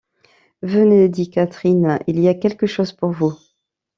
Venez, 0.63 1.09
dit 1.09 1.29
Catherine, 1.29 1.99
il 2.07 2.19
y 2.19 2.27
a 2.27 2.33
quelque 2.33 2.65
chose 2.65 2.91
pour 2.91 3.11
vous. 3.11 3.35